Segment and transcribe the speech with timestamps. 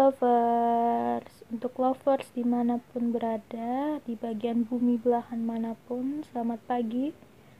[0.00, 7.12] lovers, untuk lovers di mana pun berada, di bagian bumi belahan mana pun, selamat pagi,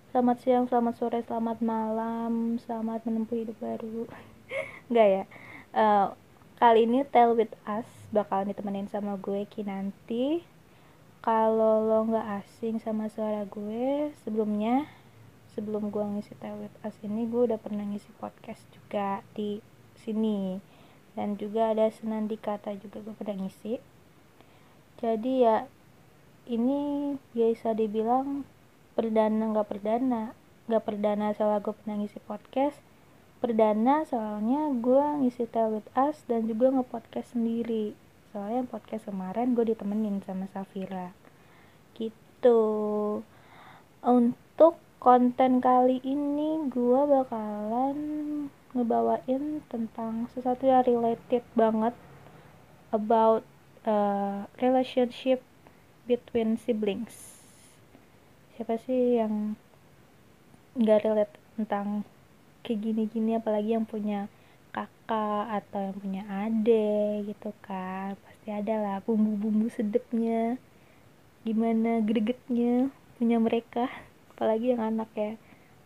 [0.09, 4.09] selamat siang, selamat sore, selamat malam, selamat menempuh hidup baru.
[4.89, 5.25] Enggak ya?
[5.77, 6.07] Uh,
[6.57, 10.41] kali ini Tell With Us bakal ditemenin sama gue Kinanti.
[11.21, 14.89] Kalau lo nggak asing sama suara gue, sebelumnya
[15.53, 19.61] sebelum gue ngisi Tell With Us ini, gue udah pernah ngisi podcast juga di
[20.01, 20.70] sini
[21.19, 23.83] dan juga ada senandi kata juga gue pernah ngisi.
[25.01, 25.67] Jadi ya
[26.51, 28.45] ini biasa dibilang
[28.95, 30.35] perdana nggak perdana
[30.71, 32.79] nggak perdana soalnya gue pernah ngisi podcast.
[33.43, 37.97] Perdana soalnya gue ngisi Tell With Us dan juga nge-podcast sendiri.
[38.31, 41.11] Soalnya podcast kemarin gue ditemenin sama Safira.
[41.97, 42.61] Gitu.
[44.05, 47.99] Untuk konten kali ini gue bakalan
[48.71, 51.95] ngebawain tentang sesuatu yang related banget
[52.95, 53.43] about
[53.87, 55.43] uh, relationship
[56.07, 57.43] between siblings.
[58.55, 59.59] Siapa sih yang
[60.79, 62.07] nggak relate tentang
[62.63, 63.39] kayak gini-gini?
[63.39, 64.31] Apalagi yang punya
[64.71, 68.15] kakak atau yang punya adik gitu kan.
[68.23, 70.59] Pasti ada lah bumbu-bumbu sedepnya.
[71.43, 73.91] Gimana gregetnya punya mereka.
[74.35, 75.35] Apalagi yang anak ya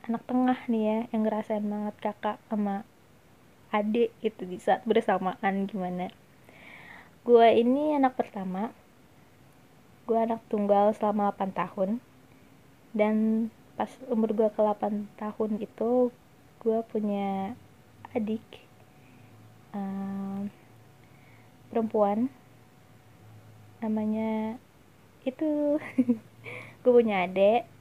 [0.05, 2.85] anak tengah nih ya yang ngerasain banget kakak sama
[3.73, 6.13] adik itu di saat bersamaan gimana.
[7.25, 8.71] Gue ini anak pertama.
[10.05, 11.91] Gue anak tunggal selama 8 tahun.
[12.93, 16.13] Dan pas umur gue ke 8 tahun itu
[16.61, 17.57] gue punya
[18.13, 18.45] adik
[19.73, 20.53] um,
[21.73, 22.29] perempuan.
[23.81, 24.61] Namanya
[25.25, 25.81] itu
[26.85, 27.74] gue punya adik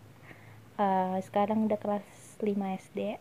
[0.78, 2.06] uh, sekarang udah kelas
[2.42, 2.54] 5
[2.90, 3.20] SD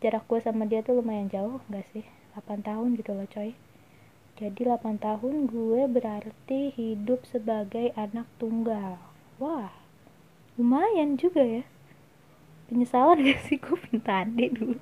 [0.00, 2.08] jarak gue sama dia tuh lumayan jauh gak sih?
[2.32, 3.52] 8 tahun gitu loh coy.
[4.40, 8.96] Jadi 8 tahun gue berarti hidup sebagai anak tunggal.
[9.36, 9.68] Wah
[10.56, 11.64] lumayan juga ya.
[12.72, 13.60] Penyesalan gak sih?
[13.60, 14.80] Gue minta adik dulu.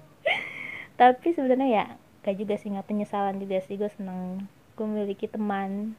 [0.95, 1.85] Tapi sebenarnya ya
[2.23, 3.75] gak juga sih gak penyesalan juga sih.
[3.75, 4.47] Gue seneng.
[4.79, 5.99] Gue memiliki teman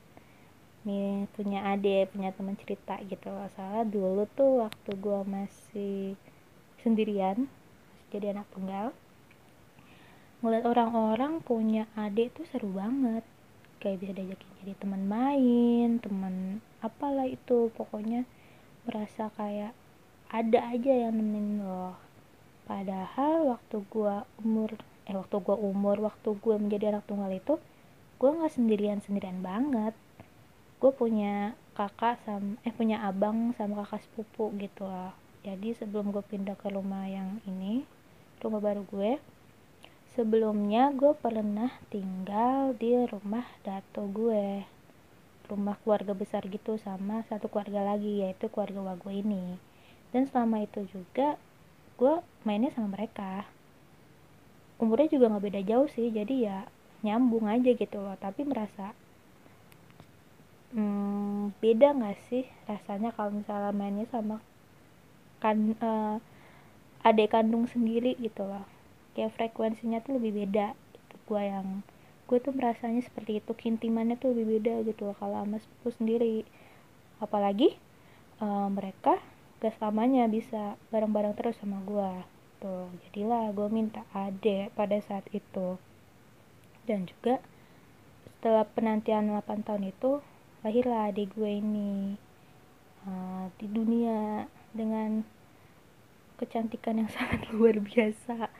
[0.88, 3.47] nih punya adik punya teman cerita gitu loh.
[3.56, 6.16] Soalnya dulu tuh waktu gue masih
[6.79, 8.95] sendirian masih jadi anak tunggal
[10.39, 13.23] ngeliat orang-orang punya adik tuh seru banget.
[13.79, 18.28] Kayak bisa diajakin jadi teman main teman apalah itu pokoknya
[18.88, 19.72] merasa kayak
[20.31, 21.95] ada aja yang nemenin lo.
[22.69, 24.78] Padahal waktu gue umur
[25.09, 27.57] eh waktu gue umur waktu gue menjadi anak tunggal itu
[28.22, 29.97] gue nggak sendirian sendirian banget
[30.79, 35.12] gue punya kakak sama eh punya abang sama kakak sepupu gitu lah
[35.44, 37.84] jadi sebelum gue pindah ke rumah yang ini
[38.40, 39.19] rumah baru gue
[40.19, 44.66] sebelumnya gue pernah tinggal di rumah dato gue.
[45.50, 49.57] Rumah keluarga besar gitu sama satu keluarga lagi yaitu keluarga wa gue ini.
[50.12, 51.38] Dan selama itu juga
[51.95, 53.45] gue mainnya sama mereka.
[54.75, 56.59] Umurnya juga nggak beda jauh sih jadi ya
[57.06, 58.18] nyambung aja gitu loh.
[58.18, 58.91] Tapi merasa
[60.74, 64.38] hmm, beda nggak sih rasanya kalau misalnya mainnya sama
[65.40, 66.19] kan uh,
[67.03, 68.68] adik kandung sendiri gitu loh.
[69.16, 71.16] Kayak frekuensinya tuh lebih beda gitu.
[71.31, 71.68] gue yang
[72.28, 73.52] gue tuh merasanya seperti itu.
[73.56, 76.44] Kintimannya tuh lebih beda gitu loh kalau sama sepupu sendiri.
[77.24, 77.80] Apalagi
[78.44, 79.19] uh, mereka
[79.59, 82.12] gak selamanya bisa bareng-bareng terus sama gue
[82.59, 85.80] tuh jadilah gue minta adik pada saat itu.
[86.84, 87.40] Dan juga
[88.40, 90.24] setelah penantian 8 tahun itu
[90.59, 92.20] lahirlah adik gue ini
[93.08, 94.44] uh, di dunia
[94.75, 95.24] dengan
[96.36, 98.52] kecantikan yang sangat luar biasa.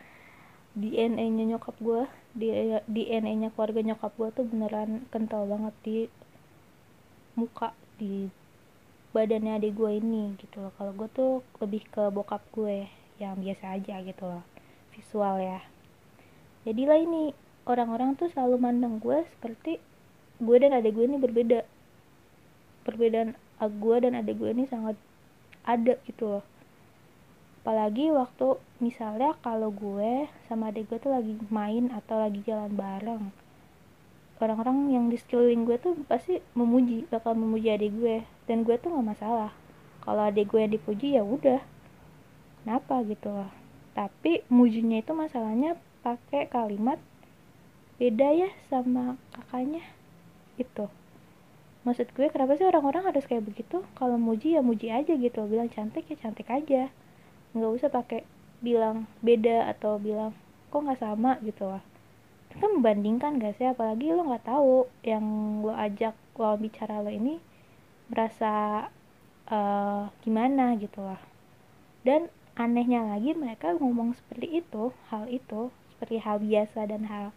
[0.80, 2.06] DNA-nya nyokap gue
[2.38, 5.98] DNA-nya keluarga nyokap gue tuh beneran kental banget di
[7.36, 8.30] muka di
[9.12, 10.72] badannya adik gue ini gitu loh.
[10.78, 12.88] Kalau gue tuh lebih ke bokap gue
[13.20, 14.46] yang biasa aja gitu loh
[14.96, 15.60] visual ya.
[16.64, 17.36] Jadilah ini
[17.68, 19.80] orang-orang tuh selalu mandang gue seperti
[20.40, 21.66] gue dan adik gue ini berbeda
[22.90, 24.98] perbedaan gue dan adik gue ini sangat
[25.64, 26.46] ada gitu loh.
[27.62, 33.30] Apalagi waktu misalnya kalau gue sama adik gue tuh lagi main atau lagi jalan bareng
[34.40, 38.90] orang-orang yang di sekeliling gue tuh pasti memuji bakal memuji adik gue dan gue tuh
[38.92, 39.52] nggak masalah.
[40.00, 41.60] Kalau adik gue yang dipuji ya udah.
[42.64, 43.52] Kenapa gitu loh?
[43.94, 46.98] Tapi mujinya itu masalahnya pakai kalimat
[48.00, 49.84] beda ya sama kakaknya
[50.56, 50.88] itu
[51.88, 53.84] maksud gue kenapa sih orang-orang harus kayak begitu?
[53.96, 55.48] Kalau muji ya muji aja gitu.
[55.48, 56.92] Bilang cantik ya cantik aja.
[57.56, 58.28] Nggak usah pakai
[58.60, 60.36] bilang beda atau bilang
[60.70, 61.40] kok nggak sama?
[61.44, 61.84] gitu lah.
[62.50, 63.70] Kan membandingkan gak sih?
[63.70, 65.24] Apalagi lo nggak tahu yang
[65.64, 67.38] lo ajak lo bicara lo ini
[68.10, 68.86] merasa
[69.48, 71.22] uh, gimana gitu lah.
[72.04, 72.28] Dan
[72.60, 77.32] anehnya lagi mereka ngomong seperti itu hal itu seperti hal biasa dan hal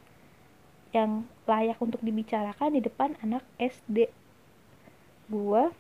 [0.91, 4.11] yang layak untuk dibicarakan di depan anak SD
[5.33, 5.73] gua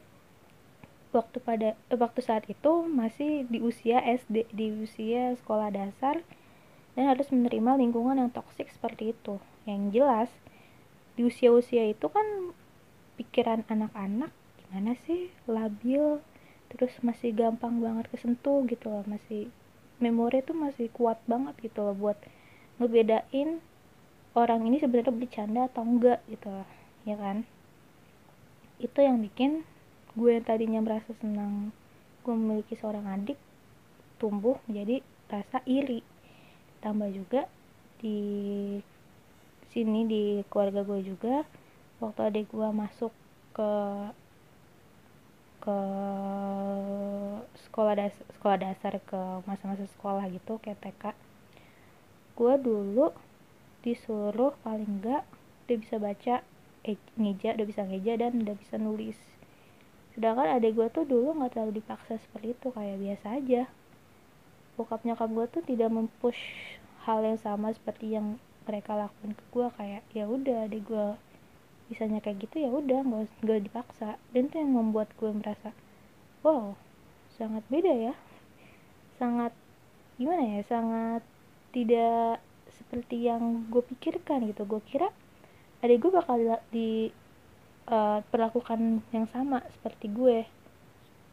[1.13, 6.25] waktu pada eh, waktu saat itu masih di usia SD di usia sekolah dasar
[6.97, 9.37] dan harus menerima lingkungan yang toksik seperti itu.
[9.69, 10.31] Yang jelas
[11.17, 12.57] di usia-usia itu kan
[13.21, 14.33] pikiran anak-anak
[14.65, 16.25] gimana sih labil
[16.73, 19.53] terus masih gampang banget kesentuh gitu loh masih
[20.01, 22.17] memori tuh masih kuat banget gitu loh buat
[22.81, 23.61] ngebedain
[24.33, 26.69] orang ini sebenarnya bercanda atau enggak gitu loh
[27.05, 27.45] ya kan
[28.83, 29.63] itu yang bikin
[30.19, 31.71] gue yang tadinya merasa senang
[32.27, 33.39] gue memiliki seorang adik
[34.19, 35.01] tumbuh menjadi
[35.31, 36.03] rasa iri.
[36.83, 37.47] Tambah juga
[38.03, 38.19] di
[39.71, 41.47] sini di keluarga gue juga
[42.03, 43.15] waktu adik gue masuk
[43.55, 43.71] ke
[45.63, 45.79] ke
[47.71, 51.15] sekolah dasar sekolah dasar ke masa-masa sekolah gitu kayak TK
[52.35, 53.15] gue dulu
[53.87, 55.23] disuruh paling enggak
[55.71, 56.43] dia bisa baca
[56.83, 59.19] eh, ngeja udah bisa ngeja dan udah bisa nulis.
[60.13, 63.63] Sedangkan adik gue tuh dulu nggak terlalu dipaksa seperti itu kayak biasa aja.
[64.77, 66.43] Bokap nyokap gue tuh tidak mempush
[67.09, 71.19] hal yang sama seperti yang mereka lakukan ke gue kayak ya udah adik gue
[71.91, 74.21] bisanya kayak gitu ya udah nggak nggak dipaksa.
[74.35, 75.73] Dan itu yang membuat gue merasa
[76.45, 76.77] wow
[77.39, 78.15] sangat beda ya.
[79.17, 79.55] Sangat
[80.21, 81.23] gimana ya sangat
[81.73, 84.69] tidak seperti yang gue pikirkan gitu.
[84.69, 85.09] Gue kira
[85.83, 86.39] adik gue bakal
[86.71, 87.11] di
[87.91, 90.47] uh, perlakukan yang sama seperti gue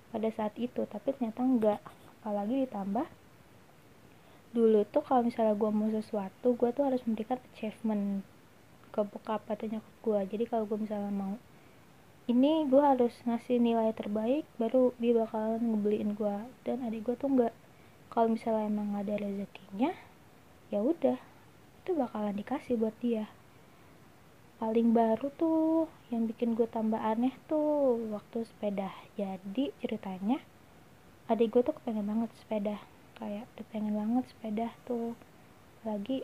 [0.09, 1.81] pada saat itu tapi ternyata enggak.
[2.19, 3.07] Apalagi ditambah
[4.49, 8.25] dulu tuh kalau misalnya gue mau sesuatu gue tuh harus memberikan achievement
[8.89, 11.37] ke bokap atau nyokap gue jadi kalau gue misalnya mau
[12.25, 17.29] ini gue harus ngasih nilai terbaik baru dia bakalan ngebeliin gue dan adik gue tuh
[17.29, 17.53] enggak.
[18.09, 19.93] Kalau misalnya emang ada rezekinya
[20.73, 21.17] ya udah
[21.85, 23.29] itu bakalan dikasih buat dia
[24.59, 30.43] paling baru tuh yang bikin gue tambah aneh tuh waktu sepeda jadi ceritanya
[31.31, 32.77] adik gue tuh kepengen banget sepeda
[33.19, 35.13] kayak udah pengen banget sepeda tuh.
[35.83, 36.23] Lagi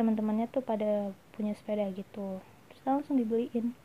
[0.00, 2.40] teman-temannya tuh pada punya sepeda gitu
[2.72, 3.76] terus langsung dibeliin.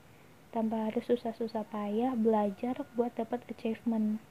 [0.55, 4.23] Tanpa harus susah-susah payah belajar buat dapat achievement.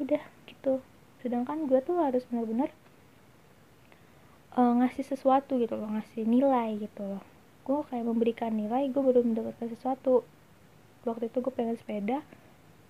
[0.00, 0.80] Udah gitu.
[1.20, 2.72] Sedangkan gue tuh harus benar-benar
[4.56, 7.22] uh, ngasih sesuatu gitu loh ngasih nilai gitu loh
[7.62, 10.26] gue kayak memberikan nilai gue baru mendapatkan sesuatu.
[11.06, 12.22] Waktu itu gue pengen sepeda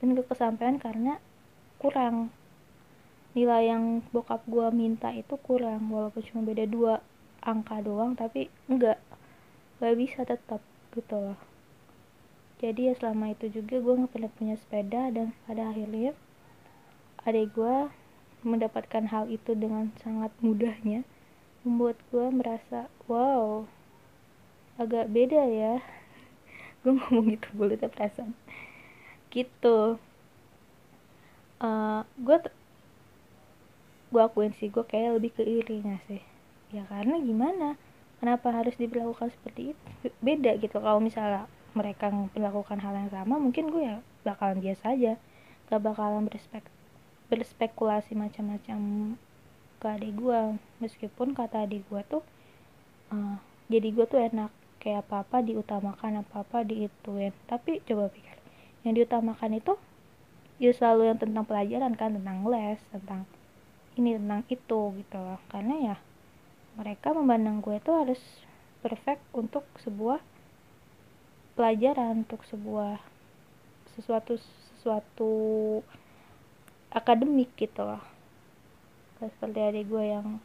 [0.01, 1.21] dan gak kesampaian karena
[1.77, 2.33] kurang.
[3.33, 7.01] Nilai yang bokap gue minta itu kurang walaupun cuma beda dua
[7.45, 9.01] angka doang tapi enggak.
[9.81, 10.61] Gak bisa tetap
[10.93, 11.39] gitu loh.
[12.63, 16.15] Jadi ya selama itu juga gue nggak pernah punya sepeda dan pada akhirnya
[17.27, 17.91] adik gue
[18.47, 21.03] mendapatkan hal itu dengan sangat mudahnya
[21.63, 23.67] membuat gue merasa wow
[24.81, 25.75] agak beda ya.
[26.83, 28.33] Gue ngomong gitu boleh tapi perasaan.
[29.33, 29.97] Gitu.
[31.63, 32.37] Uh, gue
[34.13, 35.43] gue akuin sih gue kayak lebih ke
[36.11, 36.23] sih.
[36.75, 37.79] Ya karena gimana?
[38.19, 40.11] Kenapa harus diperlakukan seperti itu?
[40.19, 40.83] Beda gitu.
[40.83, 45.17] Kalau misalnya mereka melakukan hal yang sama mungkin gue ya bakalan biasa aja.
[45.71, 46.67] Gak bakalan berspek
[47.33, 48.81] berspekulasi macam-macam
[49.81, 52.23] ke adik gue meskipun kata adik gue tuh
[53.11, 54.53] uh, jadi gue tuh enak
[54.83, 57.31] kayak apa-apa diutamakan apa-apa diituin.
[57.47, 58.35] Tapi coba pikir
[58.83, 59.79] yang diutamakan itu
[60.59, 63.23] ya selalu yang tentang pelajaran kan tentang les tentang
[63.95, 65.39] ini tentang itu gitu loh.
[65.47, 65.97] Karena ya
[66.75, 68.19] mereka memandang gue itu harus
[68.83, 70.19] perfect untuk sebuah
[71.55, 72.99] pelajaran untuk sebuah
[73.95, 74.35] sesuatu
[74.75, 75.33] sesuatu
[76.91, 78.03] akademik gitu loh.
[79.23, 80.43] Seperti adik gue yang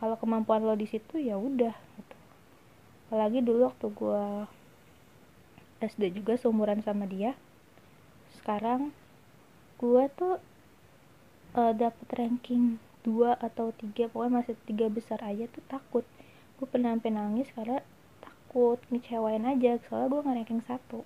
[0.00, 2.21] kalau kemampuan lo di situ ya udah gitu
[3.12, 4.24] apalagi dulu waktu gue
[5.84, 7.36] SD juga seumuran sama dia
[8.40, 8.96] sekarang
[9.76, 10.40] gue tuh
[11.52, 16.06] uh, dapet ranking dua atau tiga pokoknya masih tiga besar aja tuh takut.
[16.54, 17.82] Gue pernah sampai nangis karena
[18.22, 21.02] takut ngecewain aja soalnya gue nggak ranking satu.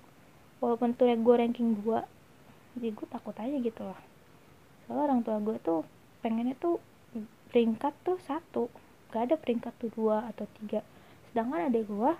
[0.61, 2.05] Walaupun tuh gue ranking dua
[2.77, 3.97] jadi gue takut aja gitu loh
[4.85, 5.81] soalnya orang tua gue tuh
[6.21, 6.77] pengennya tuh
[7.49, 8.69] peringkat tuh satu
[9.09, 10.85] gak ada peringkat tuh dua atau tiga
[11.37, 12.11] sedangkan ada gue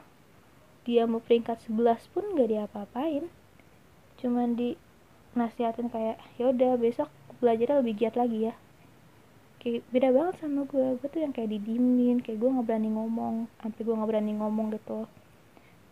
[0.86, 3.26] dia mau peringkat sebelas pun gak diapa-apain.
[4.22, 4.78] Cuman di
[5.34, 7.10] nasihatin kayak yaudah besok
[7.42, 8.54] belajarnya lebih giat lagi ya.
[9.58, 13.50] Kayak beda banget sama gue gue tuh yang kayak didimin kayak gue nggak berani ngomong
[13.58, 15.10] sampai gue nggak berani ngomong gitu.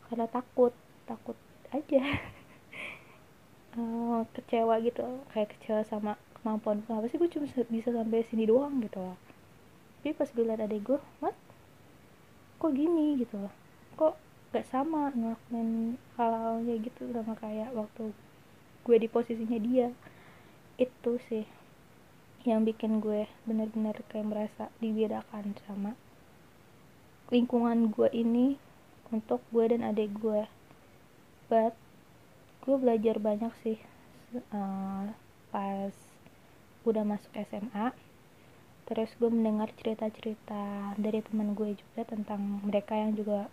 [0.06, 0.78] Karena takut
[1.10, 1.38] takut
[1.74, 2.06] aja.
[3.74, 5.02] Uh, kecewa gitu
[5.34, 9.02] kayak kecewa sama kemampuan apa sih gue cuma bisa sampai sini doang gitu?
[10.06, 11.34] Tapi pas gue liat adek gue what
[12.58, 13.54] kok gini gitu loh.
[14.00, 14.14] Kok
[14.56, 18.16] gak sama ngelakuin hal-halnya gitu sama kayak waktu
[18.86, 19.90] gue di posisinya dia.
[20.80, 21.46] Itu sih
[22.46, 25.98] yang bikin gue bener-bener kayak merasa dibedakan sama
[27.34, 28.62] lingkungan gue ini
[29.10, 30.46] untuk gue dan adik gue.
[31.50, 31.74] But
[32.66, 33.78] gue belajar banyak sih
[34.50, 35.14] uh,
[35.54, 35.94] pas
[36.86, 37.94] udah masuk SMA
[38.86, 43.50] terus gue mendengar cerita-cerita dari teman gue juga tentang mereka yang juga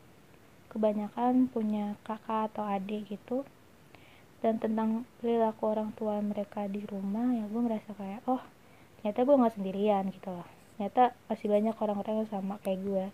[0.69, 3.45] kebanyakan punya kakak atau adik gitu.
[4.43, 8.43] Dan tentang perilaku orang tua mereka di rumah ya gue merasa kayak oh
[9.01, 10.49] ternyata gue nggak sendirian gitu loh.
[10.77, 13.05] Ternyata masih banyak orang-orang yang sama kayak gue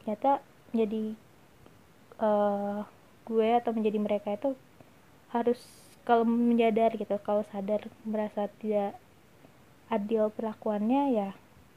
[0.00, 0.40] ternyata
[0.72, 1.04] jadi
[2.18, 2.82] uh,
[3.28, 4.56] gue atau menjadi mereka itu
[5.30, 5.60] harus
[6.08, 8.96] kalau menyadar gitu kalau sadar merasa tidak
[9.92, 11.30] adil perlakuannya ya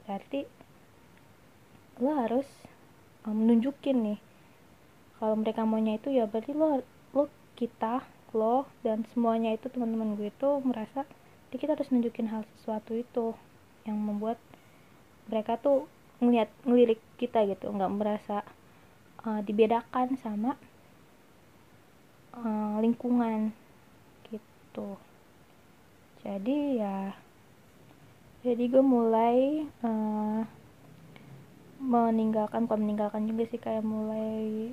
[0.05, 0.45] berarti
[2.01, 2.47] lo harus
[3.23, 4.19] um, menunjukin nih
[5.21, 6.83] kalau mereka maunya itu ya berarti lo
[7.15, 11.05] lo kita lo dan semuanya itu teman-teman gue itu merasa
[11.53, 13.37] jadi kita harus nunjukin hal sesuatu itu
[13.85, 14.41] yang membuat
[15.29, 15.85] mereka tuh
[16.17, 18.41] ngeliat ngelirik kita gitu nggak merasa
[19.23, 20.57] uh, dibedakan sama
[22.35, 23.53] uh, lingkungan
[24.27, 24.97] gitu.
[26.23, 27.13] Jadi ya
[28.43, 30.43] jadi gue mulai uh,
[31.79, 34.71] meninggalkan bukan meninggalkan juga sih kayak mulai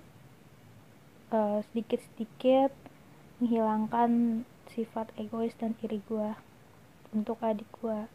[1.31, 2.75] uh, sedikit-sedikit
[3.41, 4.43] menghilangkan
[4.75, 6.31] sifat egois dan iri gue
[7.15, 8.07] untuk adik gue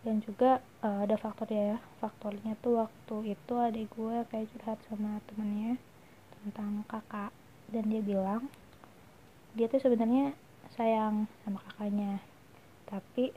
[0.00, 5.20] dan juga uh, ada faktornya ya faktornya tuh waktu itu adik gue kayak curhat sama
[5.28, 5.76] temennya
[6.40, 7.32] tentang kakak.
[7.70, 8.48] Dan dia bilang
[9.54, 10.32] dia tuh sebenarnya
[10.74, 12.24] sayang sama kakaknya.
[12.88, 13.30] Tapi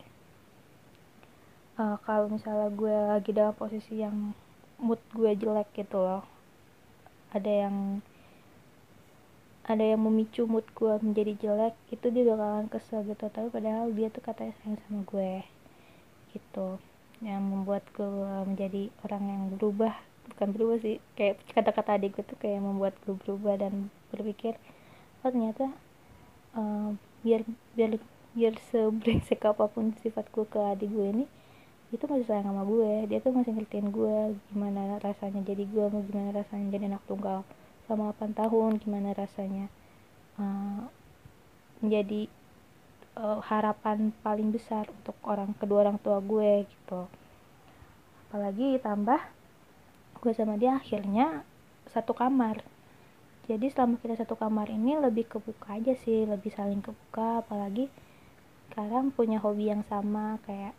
[1.78, 4.34] uh, kalau misalnya gue lagi dalam posisi yang
[4.82, 6.24] mood gue jelek gitu loh
[7.34, 8.06] ada yang
[9.64, 13.32] ada yang memicu mood gue menjadi jelek itu dia bakalan kesel gitu.
[13.32, 15.34] Tapi padahal dia tuh katanya sayang sama gue
[16.36, 16.78] gitu.
[17.24, 18.12] Yang membuat gue
[18.44, 19.96] menjadi orang yang berubah.
[20.36, 24.56] Bukan berubah sih kayak kata-kata adik gue tuh kayak membuat gue berubah dan berpikir
[25.24, 25.72] oh ternyata
[26.56, 28.00] uh, biar biar
[28.36, 31.26] biar sebrengsek apa pun sifat gue ke adik gue ini
[31.94, 33.06] itu masih sayang sama gue.
[33.06, 37.46] Dia tuh masih ngertiin gue gimana rasanya jadi gue gimana rasanya jadi anak tunggal
[37.86, 39.70] selama 8 tahun gimana rasanya
[40.42, 40.90] uh,
[41.84, 42.32] menjadi
[43.20, 47.06] uh, harapan paling besar untuk orang kedua orang tua gue gitu.
[48.30, 49.22] Apalagi tambah
[50.18, 51.46] gue sama dia akhirnya
[51.94, 52.66] satu kamar.
[53.46, 57.46] Jadi selama kita satu kamar ini lebih kebuka aja sih lebih saling kebuka.
[57.46, 57.92] Apalagi
[58.72, 60.74] sekarang punya hobi yang sama kayak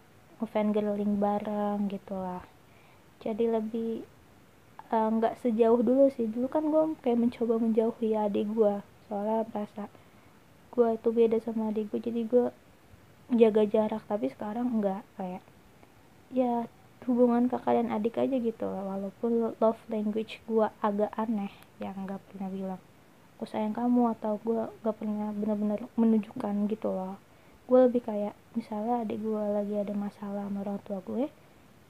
[0.45, 2.45] ngefan girling bareng gitu lah
[3.25, 4.05] jadi lebih
[4.95, 6.31] Eh, nggak uh, sejauh dulu sih.
[6.31, 8.75] Dulu kan gue kayak mencoba menjauhi adik gue
[9.09, 9.85] soalnya merasa
[10.75, 12.47] gue itu beda sama adik gue jadi gue
[13.35, 14.03] jaga jarak.
[14.07, 15.43] Tapi sekarang enggak kayak
[16.31, 16.69] ya
[17.09, 22.49] hubungan kakak dan adik aja gitu walaupun love language gue agak aneh yang nggak pernah
[22.49, 22.81] bilang
[23.37, 27.21] aku sayang kamu atau gue gak pernah benar-benar menunjukkan gitu loh
[27.65, 31.27] gue lebih kayak misalnya adik gue lagi ada masalah sama orang tua gue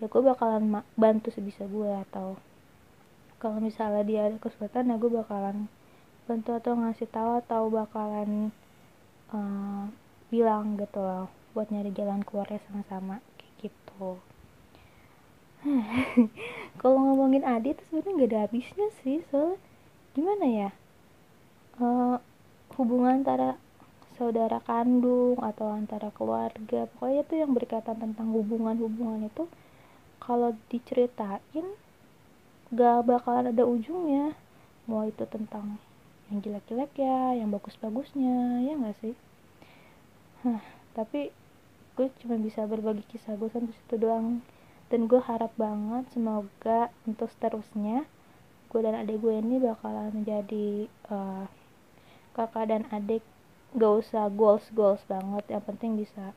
[0.03, 2.39] ya gue bakalan bantu sebisa gue atau
[3.43, 5.67] kalau misalnya dia ada kesulitan ya gue bakalan
[6.25, 8.49] bantu atau ngasih tahu atau bakalan
[9.35, 9.85] uh,
[10.33, 14.19] bilang gitu loh buat nyari jalan keluarnya sama-sama kayak gitu.
[16.83, 19.57] Kalau ngomongin Adi tuh sebenarnya gak ada habisnya sih soalnya
[20.15, 20.71] gimana ya
[21.83, 22.17] uh,
[22.79, 23.59] hubungan antara
[24.15, 26.87] saudara kandung atau antara keluarga.
[26.97, 29.45] Pokoknya tuh yang berkaitan tentang hubungan-hubungan itu
[30.23, 31.67] kalau diceritain
[32.73, 34.39] gak bakalan ada ujungnya.
[34.87, 35.77] Mau itu tentang
[36.33, 39.15] yang jelek-jelek ya yang bagus-bagusnya ya gak sih?
[40.45, 40.63] Hah,
[40.97, 41.35] tapi
[41.95, 44.41] gue cuma bisa berbagi kisah gue sampai situ doang.
[44.89, 48.07] Dan gue harap banget semoga untuk seterusnya
[48.75, 51.47] gue dan adik gue ini bakalan menjadi uh,
[52.35, 53.23] kakak dan adik
[53.75, 55.45] gak usah goals goals banget.
[55.51, 56.33] Yang penting bisa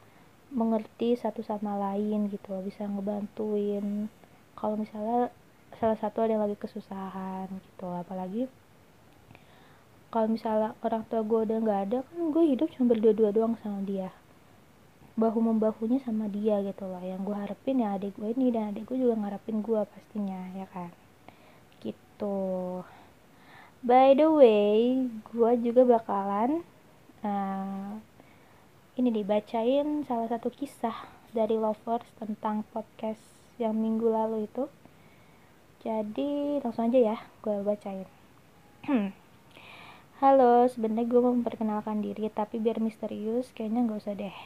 [0.52, 4.12] mengerti satu sama lain gitu bisa ngebantuin.
[4.58, 5.32] Kalau misalnya
[5.78, 8.50] salah satu ada yang lagi kesusahan gitu apalagi
[10.08, 13.84] kalau misalnya orang tua gue udah nggak ada kan gue hidup cuma berdua-dua doang sama
[13.84, 14.10] dia.
[15.20, 17.02] Bahu membahunya sama dia gitu loh.
[17.04, 20.66] Yang gue harapin ya adik gue ini dan adik gue juga ngarepin gue pastinya ya
[20.72, 20.90] kan?
[21.84, 22.40] Gitu.
[23.84, 26.64] By the way gue juga bakalan
[27.28, 28.00] uh,
[28.98, 30.96] ini dibacain salah satu kisah
[31.36, 33.22] dari lovers tentang podcast
[33.60, 34.66] yang minggu lalu itu.
[35.84, 38.10] Jadi langsung aja ya gue bacain.
[40.22, 44.38] Halo sebenarnya gue mau memperkenalkan diri tapi biar misterius kayaknya nggak usah deh.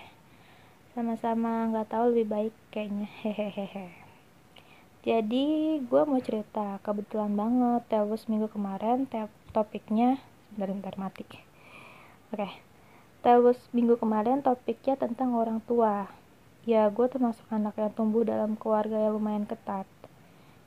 [0.92, 3.08] Sama-sama nggak tahu lebih baik kayaknya.
[3.24, 3.88] Hehehe.
[5.02, 6.78] Jadi gue mau cerita.
[6.84, 9.08] Kebetulan banget terus minggu kemarin
[9.56, 10.20] topiknya
[10.52, 11.24] sebentar bentar mati.
[11.24, 11.40] Oke.
[12.36, 12.71] okay.
[13.22, 16.10] Terus minggu kemarin topiknya tentang orang tua
[16.66, 19.90] ya gue termasuk anak yang tumbuh dalam keluarga yang lumayan ketat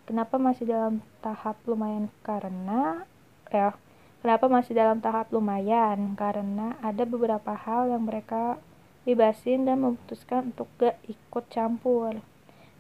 [0.07, 3.07] kenapa masih dalam tahap lumayan karena
[3.51, 3.75] ya
[4.23, 8.59] kenapa masih dalam tahap lumayan karena ada beberapa hal yang mereka
[9.05, 12.25] bebasin dan memutuskan untuk gak ikut campur.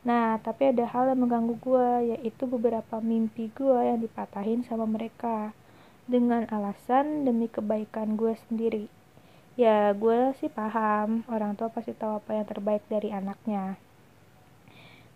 [0.05, 5.53] Nah, tapi ada hal yang mengganggu gue, yaitu beberapa mimpi gue yang dipatahin sama mereka
[6.05, 8.89] dengan alasan demi kebaikan gue sendiri.
[9.55, 13.79] Ya, gue sih paham, orang tua pasti tahu apa yang terbaik dari anaknya.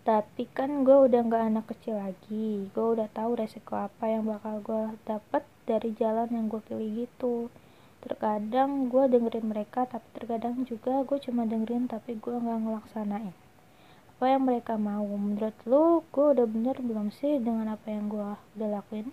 [0.07, 4.63] Tapi kan gue udah gak anak kecil lagi, gue udah tahu resiko apa yang bakal
[4.63, 7.51] gue dapet dari jalan yang gue pilih gitu.
[7.99, 13.35] Terkadang gue dengerin mereka tapi terkadang juga gue cuma dengerin tapi gue nggak ngelaksanain.
[14.15, 15.03] Apa yang mereka mau?
[15.03, 19.11] Menurut lo gue udah bener belum sih dengan apa yang gue udah lakuin?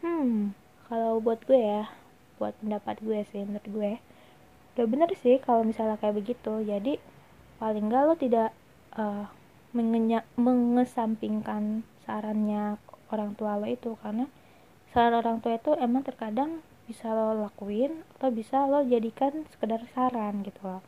[0.00, 0.56] Hmm
[0.88, 1.92] kalau buat gue ya
[2.36, 3.92] buat pendapat gue sih menurut gue
[4.74, 6.66] udah bener sih kalau misalnya kayak begitu.
[6.66, 6.98] Jadi
[7.62, 8.50] paling nggak lo tidak
[8.98, 9.30] uh,
[10.34, 12.78] mengesampingkan sarannya
[13.14, 13.94] orang tua lo itu.
[14.02, 14.26] Karena
[14.90, 16.58] saran orang tua itu emang terkadang
[16.90, 20.82] bisa lo lakuin atau bisa lo jadikan sekedar saran gitu loh.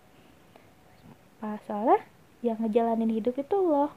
[1.39, 2.03] Pas soalnya
[2.43, 3.95] yang ngejalanin hidup itu lo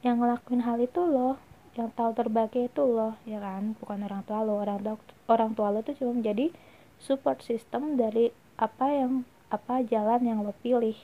[0.00, 1.38] yang ngelakuin hal itu lo
[1.76, 3.76] yang tahu terbagi itu lo ya kan?
[3.76, 4.56] Bukan orang tua lo.
[4.56, 4.96] Orang tua
[5.28, 6.48] orang tua lo tuh cuma menjadi
[7.02, 8.30] support system dari
[8.62, 10.94] apa yang apa jalan yang lo pilih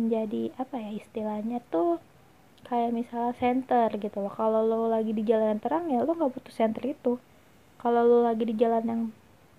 [0.00, 2.00] menjadi apa ya istilahnya tuh
[2.64, 4.32] kayak misalnya center gitu loh.
[4.32, 7.20] Kalau lo lagi di jalan yang terang ya lo nggak butuh center itu.
[7.76, 9.02] Kalau lo lagi di jalan yang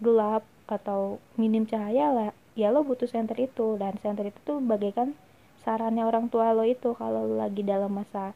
[0.02, 3.78] gelap atau minim cahaya lah ya lo butuh center itu.
[3.78, 5.14] Dan center itu tuh bagaikan
[5.62, 6.98] sarannya orang tua lo itu.
[6.98, 8.34] Kalau lo lagi dalam masa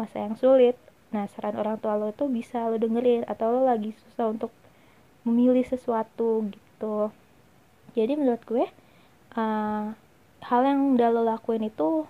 [0.00, 0.74] masa yang sulit
[1.12, 3.28] nah saran orang tua lo itu bisa lo dengerin.
[3.28, 4.48] Atau lo lagi susah untuk
[5.22, 7.14] memilih sesuatu gitu
[7.92, 8.64] jadi menurut gue
[9.36, 9.92] uh,
[10.42, 12.08] hal yang udah lo lakuin itu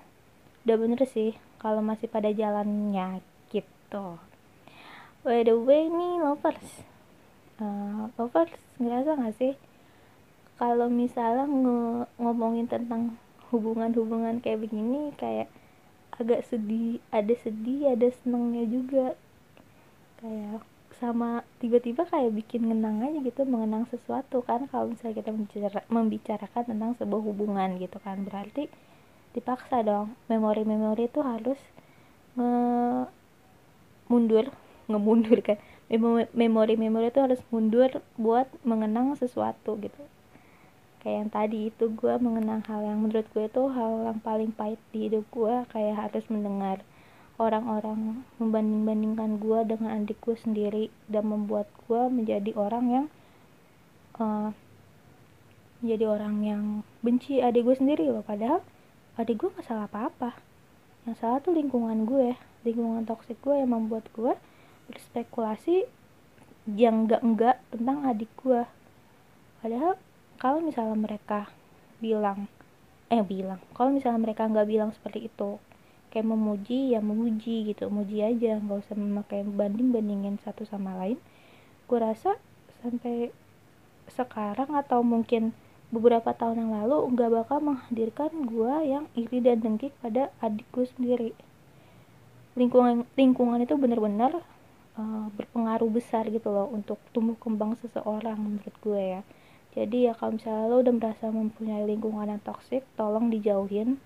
[0.62, 4.18] udah bener sih kalau masih pada jalannya gitu.
[5.22, 6.82] By the way nih lovers.
[7.62, 9.54] Uh, lovers ngerasa gak sih?
[10.58, 11.78] Kalau misalnya nge
[12.18, 13.18] ngomongin tentang
[13.50, 15.50] hubungan-hubungan kayak begini kayak
[16.14, 19.06] agak sedih ada sedih ada senengnya juga.
[20.22, 20.62] Kayak
[21.02, 26.62] sama tiba-tiba kayak bikin ngenang aja gitu mengenang sesuatu kan kalau misalnya kita membicara, membicarakan
[26.70, 28.22] tentang sebuah hubungan gitu kan.
[28.22, 28.70] Berarti
[29.34, 30.14] dipaksa dong.
[30.30, 31.58] Memori-memori itu harus
[32.38, 32.54] nge
[34.06, 34.46] mundur
[34.86, 35.58] ngemundur kan.
[36.32, 40.02] Memori-memori itu harus mundur buat mengenang sesuatu gitu.
[41.02, 44.78] Kayak yang tadi itu gue mengenang hal yang menurut gue itu hal yang paling pahit
[44.94, 46.78] di hidup gue kayak harus mendengar
[47.40, 53.06] orang-orang membanding-bandingkan gue dengan adik gue sendiri dan membuat gue menjadi orang yang
[54.20, 54.50] uh,
[55.80, 56.62] menjadi orang yang
[57.00, 58.24] benci adik gue sendiri loh.
[58.24, 58.60] Padahal
[59.16, 60.36] adik gue gak salah apa-apa.
[61.08, 64.38] Yang salah tuh lingkungan gue lingkungan toksik gue yang membuat gue
[64.86, 65.86] berspekulasi
[66.70, 68.62] yang enggak-enggak tentang adik gue
[69.62, 69.98] padahal
[70.38, 71.50] kalau misalnya mereka
[71.98, 72.46] bilang
[73.10, 75.58] eh bilang kalau misalnya mereka nggak bilang seperti itu
[76.12, 77.88] kayak memuji ya memuji gitu.
[77.88, 81.16] Memuji aja nggak usah memakai banding bandingin satu sama lain.
[81.88, 82.36] Gue rasa
[82.84, 83.32] sampai
[84.12, 85.56] sekarang atau mungkin
[85.88, 90.84] beberapa tahun yang lalu nggak bakal menghadirkan gue yang iri dan dengki pada adik gue
[90.84, 91.30] sendiri.
[92.52, 94.44] Lingkungan lingkungan itu benar-benar
[95.00, 99.22] uh, berpengaruh besar gitu loh untuk tumbuh kembang seseorang menurut gue ya.
[99.72, 103.96] Jadi ya kalau misalnya lo udah merasa mempunyai lingkungan yang toksik tolong dijauhin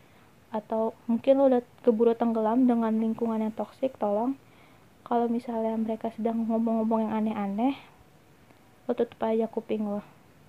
[0.57, 4.41] atau mungkin lo udah keburu tenggelam dengan lingkungan yang toksik tolong.
[5.05, 7.77] Kalau misalnya mereka sedang ngomong-ngomong yang aneh-aneh
[8.89, 10.01] lo tutup aja kuping lo.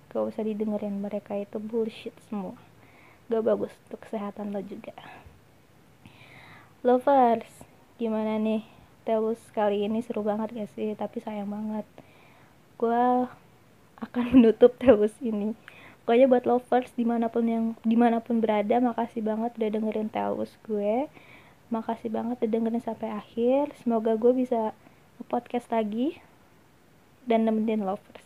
[0.08, 2.56] Gak usah didengerin mereka itu bullshit semua.
[3.28, 4.96] Gak bagus untuk kesehatan lo juga.
[6.80, 7.52] Lovers
[8.00, 8.64] gimana nih?
[9.04, 10.96] Telus kali ini seru banget gak sih?
[10.96, 11.84] Tapi sayang banget.
[12.80, 13.28] Gue
[14.00, 15.52] akan menutup Telus ini
[16.08, 20.08] pokoknya buat lovers di mana pun yang di mana pun berada makasih banget udah dengerin
[20.08, 21.04] telus gue.
[21.68, 23.76] Makasih banget udah dengerin sampai akhir.
[23.84, 24.72] Semoga gue bisa
[25.28, 26.16] podcast lagi
[27.28, 28.24] dan nemenin lovers.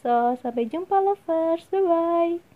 [0.00, 1.68] So sampai jumpa lovers.
[1.68, 2.51] Bye bye